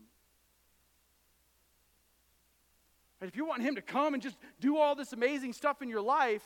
[3.20, 5.88] And if you want him to come and just do all this amazing stuff in
[5.88, 6.44] your life,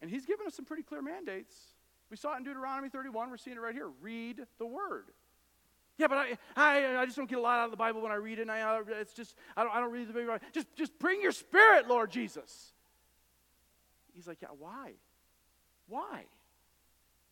[0.00, 1.54] and he's given us some pretty clear mandates.
[2.10, 3.30] We saw it in Deuteronomy 31.
[3.30, 3.88] We're seeing it right here.
[4.00, 5.04] Read the word.
[6.00, 8.10] Yeah, but I, I, I just don't get a lot out of the Bible when
[8.10, 8.42] I read it.
[8.42, 10.38] And I, uh, it's just, I don't, I don't read the Bible.
[10.50, 12.72] Just, just bring your spirit, Lord Jesus.
[14.14, 14.92] He's like, yeah, why?
[15.88, 16.24] Why?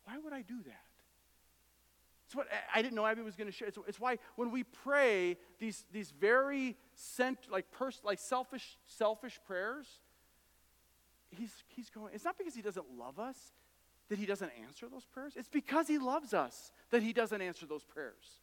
[0.03, 0.83] Why would I do that?
[2.27, 3.67] It's what I didn't know Abby was going to share.
[3.67, 9.39] It's, it's, why when we pray these, these very sent, like, pers- like selfish, selfish
[9.47, 9.87] prayers,
[11.31, 13.35] he's, he's going, it's not because he doesn't love us
[14.09, 15.33] that he doesn't answer those prayers.
[15.35, 18.41] It's because he loves us that he doesn't answer those prayers.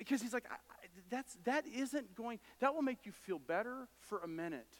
[0.00, 3.86] Because he's like, I, I, that's, that isn't going, that will make you feel better
[4.08, 4.78] for a minute.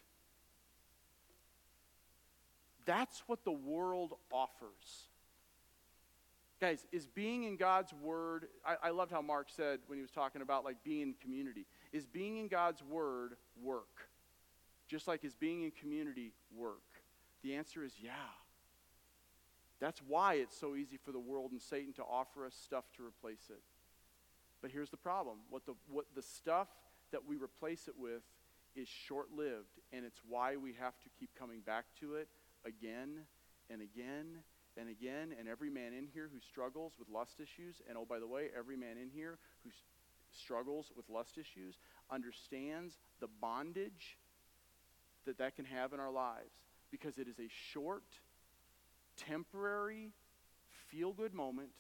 [2.86, 5.08] That's what the world offers.
[6.58, 10.10] Guys, is being in God's Word, I, I loved how Mark said when he was
[10.10, 11.66] talking about like being in community.
[11.92, 14.08] Is being in God's Word work?
[14.88, 16.80] Just like is being in community work?
[17.42, 18.10] The answer is yeah.
[19.80, 23.04] That's why it's so easy for the world and Satan to offer us stuff to
[23.04, 23.60] replace it.
[24.62, 26.68] But here's the problem what the, what the stuff
[27.12, 28.22] that we replace it with
[28.76, 32.28] is short lived, and it's why we have to keep coming back to it
[32.64, 33.20] again
[33.68, 34.26] and again
[34.76, 35.34] and again.
[35.38, 38.48] And every man in here who struggles with lust issues, and oh, by the way,
[38.56, 39.70] every man in here who
[40.32, 41.78] struggles with lust issues
[42.10, 44.18] understands the bondage
[45.26, 46.54] that that can have in our lives
[46.90, 48.04] because it is a short,
[49.16, 50.12] temporary,
[50.88, 51.70] feel good moment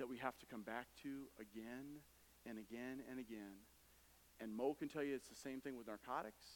[0.00, 2.00] that we have to come back to again
[2.48, 3.60] and again and again.
[4.40, 6.46] And Mo can tell you it's the same thing with narcotics,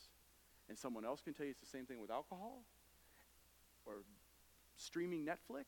[0.69, 2.65] and someone else can tell you it's the same thing with alcohol,
[3.85, 3.97] or
[4.77, 5.67] streaming Netflix,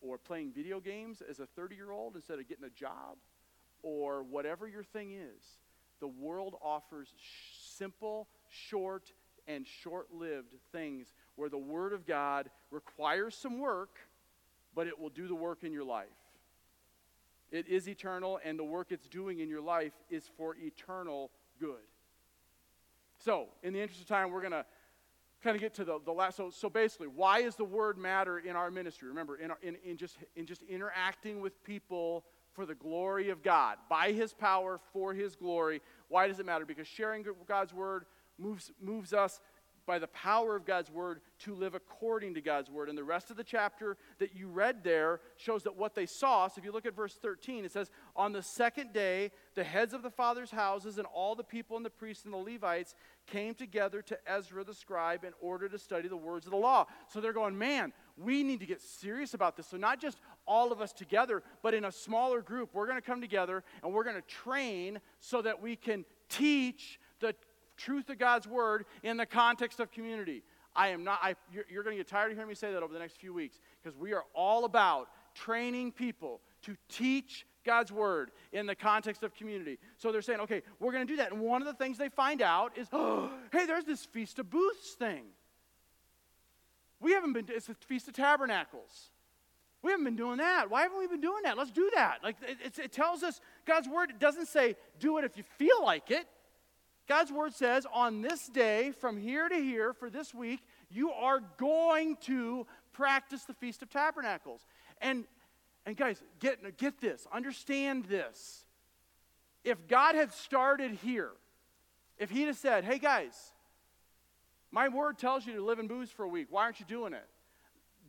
[0.00, 3.16] or playing video games as a 30 year old instead of getting a job,
[3.82, 5.58] or whatever your thing is.
[6.00, 9.12] The world offers sh- simple, short,
[9.46, 14.00] and short lived things where the Word of God requires some work,
[14.74, 16.08] but it will do the work in your life.
[17.50, 21.76] It is eternal, and the work it's doing in your life is for eternal good.
[23.18, 24.64] So, in the interest of time, we're going to
[25.42, 26.36] kind of get to the, the last.
[26.36, 29.08] So, so basically, why is the word matter in our ministry?
[29.08, 33.42] Remember, in, our, in, in, just, in just interacting with people for the glory of
[33.42, 35.80] God, by His power, for His glory.
[36.08, 36.66] Why does it matter?
[36.66, 38.04] Because sharing God's word
[38.36, 39.40] moves, moves us
[39.88, 42.90] by the power of God's word to live according to God's word.
[42.90, 46.46] And the rest of the chapter that you read there shows that what they saw.
[46.46, 49.94] So if you look at verse 13, it says, On the second day, the heads
[49.94, 52.94] of the fathers' houses and all the people and the priests and the Levites
[53.26, 56.86] came together to Ezra the scribe in order to study the words of the law.
[57.10, 59.68] So they're going, Man, we need to get serious about this.
[59.68, 63.06] So, not just all of us together, but in a smaller group, we're going to
[63.06, 67.00] come together and we're going to train so that we can teach
[67.78, 70.42] truth of God's word in the context of community.
[70.76, 72.82] I am not, I, you're, you're going to get tired of hearing me say that
[72.82, 77.92] over the next few weeks because we are all about training people to teach God's
[77.92, 79.78] word in the context of community.
[79.96, 81.32] So they're saying, okay, we're going to do that.
[81.32, 84.50] And one of the things they find out is, oh, hey, there's this Feast of
[84.50, 85.24] Booths thing.
[87.00, 89.10] We haven't been, it's the Feast of Tabernacles.
[89.82, 90.70] We haven't been doing that.
[90.70, 91.56] Why haven't we been doing that?
[91.56, 92.18] Let's do that.
[92.22, 96.10] Like it, it tells us God's word doesn't say do it if you feel like
[96.10, 96.26] it.
[97.08, 101.40] God's word says, on this day, from here to here, for this week, you are
[101.56, 104.60] going to practice the Feast of Tabernacles.
[105.00, 105.24] And,
[105.86, 108.66] and guys, get, get this, understand this.
[109.64, 111.30] If God had started here,
[112.18, 113.52] if He'd have said, hey guys,
[114.70, 117.14] my word tells you to live in booths for a week, why aren't you doing
[117.14, 117.26] it?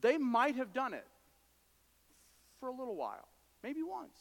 [0.02, 1.08] They might have done it
[2.60, 3.30] for a little while,
[3.64, 4.18] maybe once.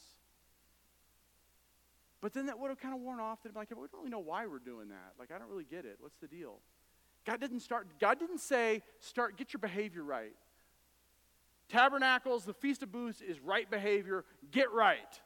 [2.21, 3.39] But then that would have kind of worn off.
[3.43, 5.13] They'd be like, we don't really know why we're doing that.
[5.17, 5.97] Like, I don't really get it.
[5.99, 6.59] What's the deal?
[7.25, 10.35] God didn't start, God didn't say, start, get your behavior right.
[11.69, 15.21] Tabernacles, the Feast of Booths is right behavior, get right.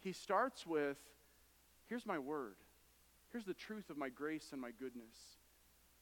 [0.00, 0.98] He starts with,
[1.86, 2.56] here's my word.
[3.30, 5.14] Here's the truth of my grace and my goodness,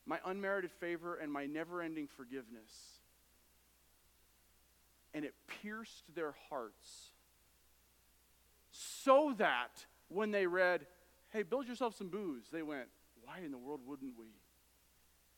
[0.05, 2.73] my unmerited favor and my never ending forgiveness.
[5.15, 7.13] And it pierced their hearts
[8.73, 10.87] so that when they read,
[11.31, 12.89] hey, build yourself some booths, they went,
[13.23, 14.27] why in the world wouldn't we?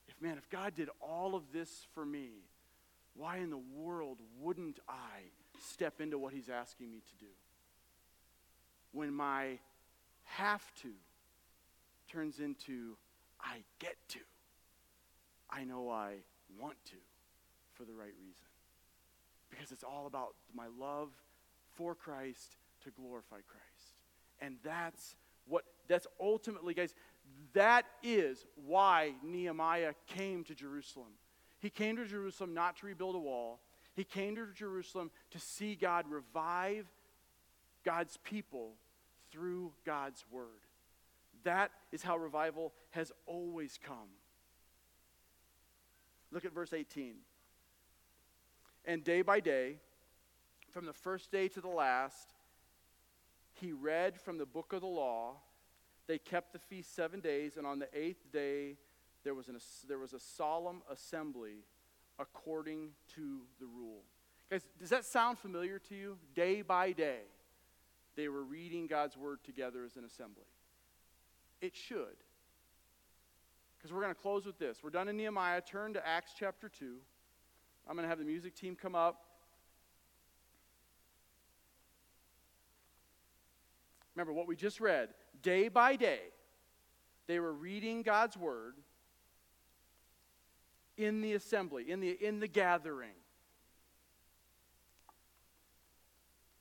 [0.09, 2.31] If, man, if God did all of this for me,
[3.15, 5.31] why in the world wouldn't I
[5.71, 7.31] step into what He's asking me to do?
[8.93, 9.59] When my
[10.25, 10.91] have to
[12.11, 12.97] turns into
[13.41, 14.21] I get to,
[15.51, 16.15] I know I
[16.59, 16.97] want to
[17.75, 18.49] for the right reason.
[19.51, 21.11] Because it's all about my love
[21.77, 23.72] for Christ to glorify Christ.
[24.43, 25.17] And that's
[25.47, 26.95] what, that's ultimately, guys,
[27.55, 31.13] that is why Nehemiah came to Jerusalem.
[31.61, 33.61] He came to Jerusalem not to rebuild a wall,
[33.95, 36.87] he came to Jerusalem to see God revive
[37.85, 38.73] God's people
[39.31, 40.47] through God's word.
[41.45, 44.09] That is how revival has always come.
[46.31, 47.17] Look at verse 18.
[48.87, 49.77] And day by day,
[50.71, 52.35] from the first day to the last,
[53.63, 55.37] he read from the book of the law.
[56.09, 58.77] They kept the feast seven days, and on the eighth day
[59.25, 59.57] there was, an,
[59.89, 61.65] there was a solemn assembly
[62.19, 64.03] according to the rule.
[64.51, 66.19] Guys, does that sound familiar to you?
[66.35, 67.21] Day by day,
[68.17, 70.45] they were reading God's word together as an assembly.
[71.61, 72.19] It should.
[73.79, 74.79] Because we're going to close with this.
[74.83, 75.61] We're done in Nehemiah.
[75.61, 76.97] Turn to Acts chapter 2.
[77.89, 79.25] I'm going to have the music team come up.
[84.15, 85.09] Remember what we just read.
[85.43, 86.21] Day by day,
[87.27, 88.75] they were reading God's word
[90.97, 93.15] in the assembly, in the, in the gathering.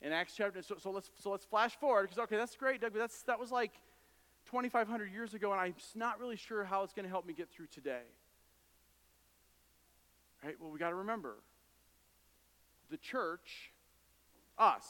[0.00, 2.92] In Acts chapter, so, so let's so let's flash forward because okay, that's great, Doug,
[2.92, 3.70] but that's that was like
[4.46, 7.48] 2,500 years ago, and I'm not really sure how it's going to help me get
[7.50, 8.02] through today.
[10.44, 10.56] Right?
[10.60, 11.36] Well, we got to remember
[12.90, 13.70] the church,
[14.58, 14.84] us,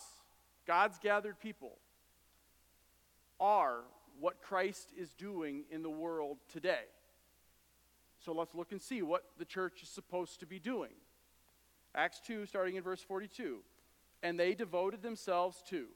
[0.66, 1.76] God's gathered people,
[3.43, 3.80] are
[4.20, 6.84] what Christ is doing in the world today.
[8.24, 10.93] So let's look and see what the church is supposed to be doing.
[11.93, 13.59] Acts 2, starting in verse 42.
[14.22, 15.86] And they devoted themselves to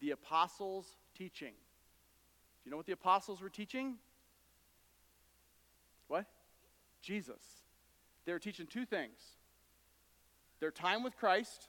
[0.00, 1.52] the apostles' teaching.
[1.52, 3.94] Do you know what the apostles were teaching?
[6.08, 6.26] What?
[7.00, 7.42] Jesus.
[8.26, 9.18] They were teaching two things
[10.60, 11.68] their time with Christ.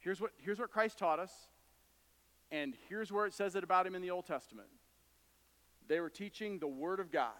[0.00, 1.32] Here's what, here's what Christ taught us,
[2.52, 4.68] and here's where it says it about him in the Old Testament.
[5.88, 7.32] They were teaching the Word of God.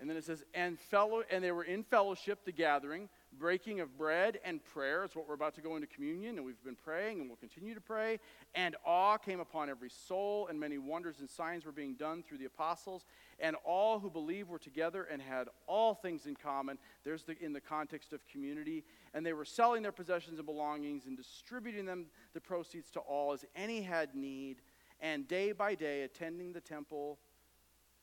[0.00, 3.96] And then it says, and fellow, and they were in fellowship, the gathering, breaking of
[3.96, 5.04] bread and prayer.
[5.04, 7.74] It's what we're about to go into communion, and we've been praying and we'll continue
[7.74, 8.18] to pray.
[8.54, 12.38] And awe came upon every soul, and many wonders and signs were being done through
[12.38, 13.06] the apostles.
[13.38, 16.78] And all who believed were together and had all things in common.
[17.04, 18.84] There's the, in the context of community.
[19.14, 23.32] And they were selling their possessions and belongings and distributing them, the proceeds to all
[23.32, 24.58] as any had need.
[25.00, 27.18] And day by day, attending the temple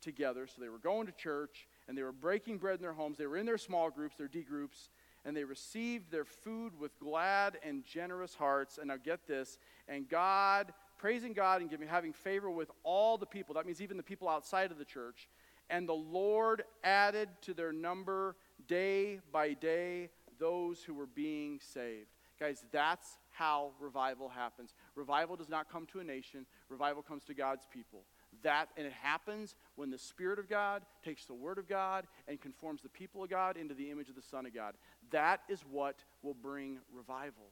[0.01, 0.47] together.
[0.47, 3.17] So they were going to church and they were breaking bread in their homes.
[3.17, 4.89] They were in their small groups, their D groups,
[5.25, 8.77] and they received their food with glad and generous hearts.
[8.77, 9.57] And now get this,
[9.87, 13.55] and God, praising God and giving, having favor with all the people.
[13.55, 15.27] That means even the people outside of the church.
[15.69, 18.35] And the Lord added to their number
[18.67, 20.09] day by day
[20.39, 22.07] those who were being saved.
[22.39, 24.73] Guys, that's how revival happens.
[24.95, 28.03] Revival does not come to a nation, revival comes to God's people.
[28.43, 32.39] That, and it happens when the Spirit of God takes the Word of God and
[32.39, 34.75] conforms the people of God into the image of the Son of God.
[35.11, 37.51] That is what will bring revival.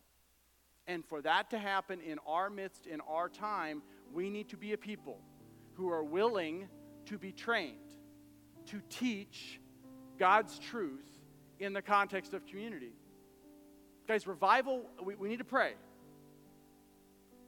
[0.88, 3.82] And for that to happen in our midst, in our time,
[4.14, 5.20] we need to be a people
[5.74, 6.68] who are willing
[7.06, 7.78] to be trained
[8.68, 9.60] to teach
[10.18, 11.06] God's truth
[11.60, 12.94] in the context of community.
[14.08, 15.74] Guys, revival, we, we need to pray.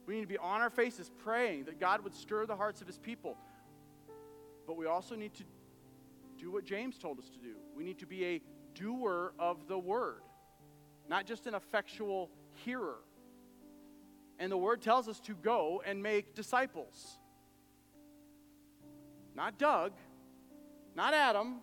[0.06, 2.86] We need to be on our faces praying that God would stir the hearts of
[2.86, 3.36] his people.
[4.66, 5.44] But we also need to
[6.38, 7.54] do what James told us to do.
[7.76, 8.42] We need to be a
[8.78, 10.22] doer of the word,
[11.08, 12.30] not just an effectual
[12.64, 12.98] hearer.
[14.38, 17.18] And the word tells us to go and make disciples.
[19.34, 19.92] Not Doug,
[20.94, 21.56] not Adam,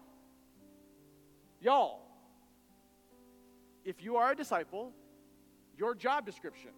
[1.61, 2.01] y'all.
[3.83, 4.91] If you are a disciple,
[5.77, 6.71] your job description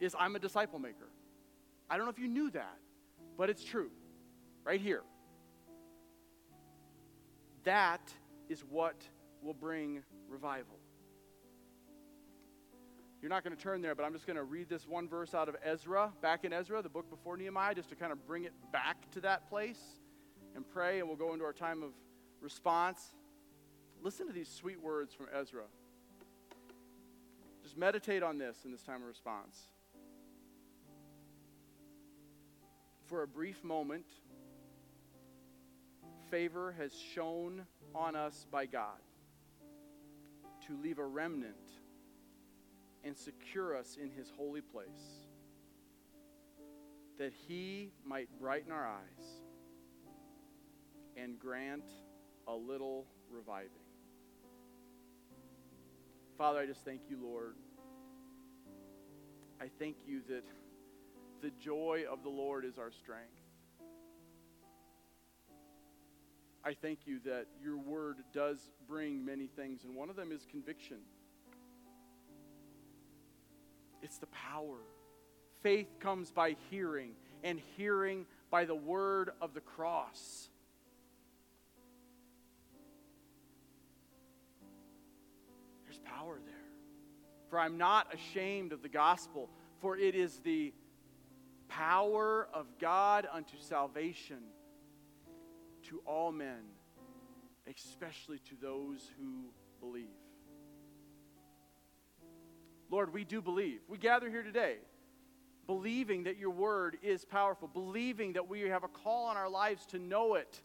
[0.00, 1.08] is I'm a disciple maker.
[1.88, 2.78] I don't know if you knew that,
[3.36, 3.90] but it's true.
[4.64, 5.02] Right here.
[7.64, 8.12] That
[8.48, 8.96] is what
[9.44, 10.78] will bring revival.
[13.20, 15.34] You're not going to turn there, but I'm just going to read this one verse
[15.34, 18.44] out of Ezra, back in Ezra, the book before Nehemiah, just to kind of bring
[18.44, 19.80] it back to that place
[20.54, 21.90] and pray, and we'll go into our time of
[22.40, 23.14] response.
[24.02, 25.64] Listen to these sweet words from Ezra.
[27.62, 29.68] Just meditate on this in this time of response.
[33.06, 34.06] for a brief moment,
[36.30, 37.62] favor has shone
[37.94, 38.98] on us by God
[40.66, 41.56] to leave a remnant
[43.02, 45.26] and secure us in his holy place,
[47.18, 49.26] that he might brighten our eyes
[51.16, 51.84] and grant
[52.48, 53.70] a little reviving.
[56.36, 57.54] Father, I just thank you, Lord.
[59.60, 60.44] I thank you that
[61.42, 63.43] the joy of the Lord is our strength.
[66.66, 70.46] I thank you that your word does bring many things, and one of them is
[70.50, 70.96] conviction.
[74.02, 74.78] It's the power.
[75.62, 77.12] Faith comes by hearing,
[77.42, 80.48] and hearing by the word of the cross.
[85.84, 86.54] There's power there.
[87.50, 89.50] For I'm not ashamed of the gospel,
[89.82, 90.72] for it is the
[91.68, 94.38] power of God unto salvation
[95.84, 96.62] to all men,
[97.66, 100.04] especially to those who believe.
[102.90, 103.80] Lord, we do believe.
[103.88, 104.76] We gather here today
[105.66, 109.86] believing that your word is powerful, believing that we have a call on our lives
[109.86, 110.60] to know it,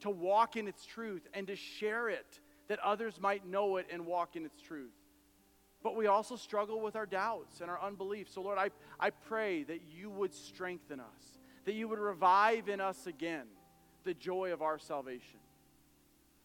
[0.00, 4.06] to walk in its truth, and to share it, that others might know it and
[4.06, 4.92] walk in its truth.
[5.82, 8.28] But we also struggle with our doubts and our unbelief.
[8.28, 12.80] So, Lord, I, I pray that you would strengthen us, that you would revive in
[12.80, 13.46] us again
[14.04, 15.40] the joy of our salvation.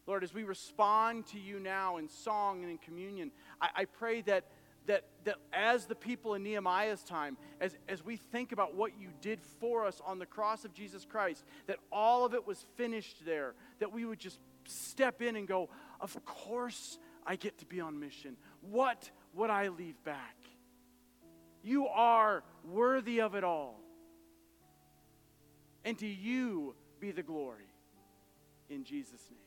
[0.06, 3.30] Lord, as we respond to you now in song and in communion,
[3.60, 4.44] I, I pray that,
[4.86, 9.08] that, that as the people in Nehemiah's time, as, as we think about what you
[9.22, 13.24] did for us on the cross of Jesus Christ, that all of it was finished
[13.24, 17.80] there, that we would just step in and go, Of course I get to be
[17.80, 18.36] on mission.
[18.60, 20.36] What would I leave back?
[21.62, 23.80] You are worthy of it all.
[25.82, 26.74] And to you
[27.04, 27.68] be the glory.
[28.70, 29.43] In Jesus' name.